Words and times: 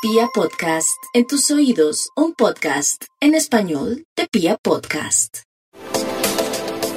Pia 0.00 0.28
Podcast, 0.32 0.96
en 1.12 1.26
tus 1.26 1.50
oídos, 1.50 2.10
un 2.14 2.32
podcast 2.32 3.02
en 3.20 3.34
español 3.34 4.04
de 4.16 4.28
Pia 4.30 4.56
Podcast. 4.62 5.38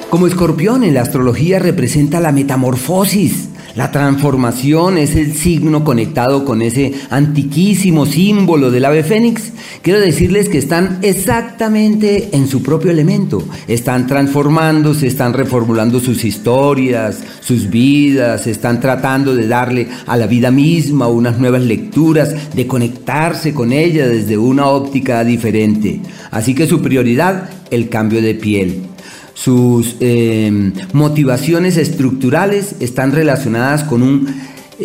Como 0.08 0.28
escorpión 0.28 0.84
en 0.84 0.94
la 0.94 1.00
astrología 1.00 1.58
representa 1.58 2.20
la 2.20 2.30
metamorfosis, 2.30 3.48
la 3.74 3.90
transformación 3.90 4.98
es 4.98 5.16
el 5.16 5.32
signo 5.34 5.82
conectado 5.82 6.44
con 6.44 6.60
ese 6.60 6.92
antiquísimo 7.08 8.04
símbolo 8.04 8.70
del 8.70 8.84
ave 8.84 9.02
fénix. 9.02 9.52
Quiero 9.80 9.98
decirles 9.98 10.50
que 10.50 10.58
están 10.58 10.98
exactamente 11.00 12.28
en 12.32 12.48
su 12.48 12.62
propio 12.62 12.90
elemento. 12.90 13.42
Están 13.68 14.06
transformándose, 14.06 15.06
están 15.06 15.32
reformulando 15.32 16.00
sus 16.00 16.22
historias, 16.24 17.20
sus 17.40 17.70
vidas, 17.70 18.46
están 18.46 18.78
tratando 18.78 19.34
de 19.34 19.48
darle 19.48 19.88
a 20.06 20.18
la 20.18 20.26
vida 20.26 20.50
misma 20.50 21.08
unas 21.08 21.38
nuevas 21.38 21.62
lecturas, 21.62 22.54
de 22.54 22.66
conectarse 22.66 23.54
con 23.54 23.72
ella 23.72 24.06
desde 24.06 24.36
una 24.36 24.66
óptica 24.66 25.24
diferente. 25.24 26.00
Así 26.30 26.54
que 26.54 26.66
su 26.66 26.82
prioridad, 26.82 27.48
el 27.70 27.88
cambio 27.88 28.20
de 28.20 28.34
piel. 28.34 28.91
Sus 29.34 29.96
em, 30.00 30.72
motivaciones 30.92 31.76
estructurales 31.76 32.76
están 32.80 33.12
relacionadas 33.12 33.84
con 33.84 34.02
un 34.02 34.26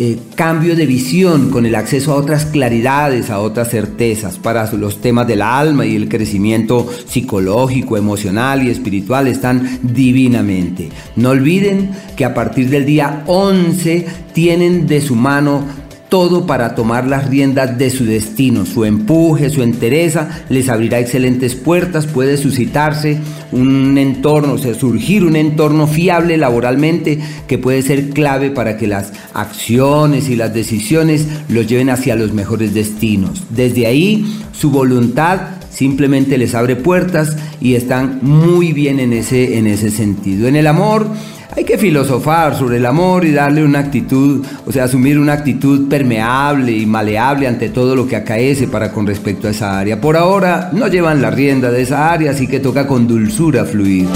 eh, 0.00 0.16
cambio 0.36 0.76
de 0.76 0.86
visión, 0.86 1.50
con 1.50 1.66
el 1.66 1.74
acceso 1.74 2.12
a 2.12 2.16
otras 2.16 2.44
claridades, 2.44 3.30
a 3.30 3.40
otras 3.40 3.70
certezas. 3.70 4.38
Para 4.38 4.70
los 4.72 5.00
temas 5.00 5.26
del 5.26 5.42
alma 5.42 5.86
y 5.86 5.96
el 5.96 6.08
crecimiento 6.08 6.88
psicológico, 7.08 7.96
emocional 7.96 8.62
y 8.62 8.70
espiritual 8.70 9.26
están 9.26 9.80
divinamente. 9.82 10.90
No 11.16 11.30
olviden 11.30 11.90
que 12.16 12.24
a 12.24 12.32
partir 12.32 12.70
del 12.70 12.86
día 12.86 13.24
11 13.26 14.06
tienen 14.32 14.86
de 14.86 15.00
su 15.00 15.16
mano 15.16 15.64
todo 16.08 16.46
para 16.46 16.74
tomar 16.74 17.06
las 17.06 17.28
riendas 17.28 17.78
de 17.78 17.90
su 17.90 18.04
destino. 18.04 18.64
Su 18.64 18.84
empuje, 18.84 19.50
su 19.50 19.62
entereza 19.62 20.42
les 20.48 20.68
abrirá 20.68 20.98
excelentes 20.98 21.54
puertas, 21.54 22.06
puede 22.06 22.36
suscitarse 22.36 23.18
un 23.52 23.98
entorno, 23.98 24.54
o 24.54 24.58
sea, 24.58 24.74
surgir 24.74 25.24
un 25.24 25.36
entorno 25.36 25.86
fiable 25.86 26.36
laboralmente 26.36 27.18
que 27.46 27.58
puede 27.58 27.82
ser 27.82 28.10
clave 28.10 28.50
para 28.50 28.76
que 28.76 28.86
las 28.86 29.12
acciones 29.34 30.28
y 30.28 30.36
las 30.36 30.54
decisiones 30.54 31.26
los 31.48 31.66
lleven 31.66 31.90
hacia 31.90 32.16
los 32.16 32.32
mejores 32.32 32.74
destinos. 32.74 33.44
Desde 33.50 33.86
ahí, 33.86 34.26
su 34.52 34.70
voluntad 34.70 35.40
simplemente 35.70 36.38
les 36.38 36.54
abre 36.54 36.76
puertas 36.76 37.36
y 37.60 37.74
están 37.74 38.18
muy 38.22 38.72
bien 38.72 38.98
en 38.98 39.12
ese, 39.12 39.58
en 39.58 39.66
ese 39.66 39.90
sentido. 39.90 40.48
En 40.48 40.56
el 40.56 40.66
amor, 40.66 41.06
hay 41.58 41.64
que 41.64 41.76
filosofar 41.76 42.56
sobre 42.56 42.76
el 42.76 42.86
amor 42.86 43.24
y 43.24 43.32
darle 43.32 43.64
una 43.64 43.80
actitud, 43.80 44.46
o 44.64 44.70
sea, 44.70 44.84
asumir 44.84 45.18
una 45.18 45.32
actitud 45.32 45.88
permeable 45.88 46.70
y 46.70 46.86
maleable 46.86 47.48
ante 47.48 47.68
todo 47.70 47.96
lo 47.96 48.06
que 48.06 48.14
acaece 48.14 48.68
para 48.68 48.92
con 48.92 49.08
respecto 49.08 49.48
a 49.48 49.50
esa 49.50 49.76
área. 49.76 50.00
Por 50.00 50.16
ahora 50.16 50.70
no 50.72 50.86
llevan 50.86 51.20
la 51.20 51.32
rienda 51.32 51.72
de 51.72 51.82
esa 51.82 52.12
área, 52.12 52.30
así 52.30 52.46
que 52.46 52.60
toca 52.60 52.86
con 52.86 53.08
dulzura 53.08 53.64
fluir. 53.64 54.06